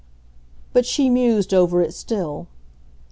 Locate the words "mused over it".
1.11-1.93